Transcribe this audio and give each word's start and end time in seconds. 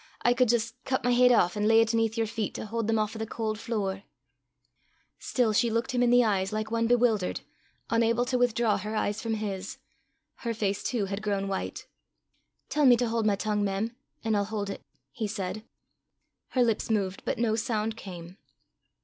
I 0.23 0.33
cud 0.33 0.47
jist 0.47 0.83
cut 0.83 1.03
my 1.03 1.13
heid 1.13 1.31
aff, 1.31 1.55
an' 1.55 1.67
lay 1.67 1.85
't 1.85 1.95
aneth 1.95 2.17
yer 2.17 2.25
feet 2.25 2.55
to 2.55 2.65
haud 2.65 2.87
them 2.87 2.97
aff 2.97 3.15
o' 3.15 3.19
the 3.19 3.27
caul' 3.27 3.53
flure." 3.53 4.01
Still 5.19 5.53
she 5.53 5.69
looked 5.69 5.91
him 5.91 6.01
in 6.01 6.09
the 6.09 6.23
eyes, 6.23 6.51
like 6.51 6.71
one 6.71 6.87
bewildered, 6.87 7.41
unable 7.91 8.25
to 8.25 8.39
withdraw 8.39 8.79
her 8.79 8.95
eyes 8.95 9.21
from 9.21 9.35
his. 9.35 9.77
Her 10.37 10.55
face 10.55 10.81
too 10.81 11.05
had 11.05 11.21
grown 11.21 11.47
white. 11.47 11.85
"Tell 12.67 12.87
me 12.87 12.97
to 12.97 13.09
haud 13.09 13.27
my 13.27 13.35
tongue, 13.35 13.63
mem, 13.63 13.95
an' 14.23 14.33
I'll 14.33 14.45
haud 14.45 14.71
it," 14.71 14.81
he 15.11 15.27
said. 15.27 15.63
Her 16.57 16.63
lips 16.63 16.89
moved, 16.89 17.21
but 17.23 17.37
no 17.37 17.55
sound 17.55 17.95
came. 17.95 18.37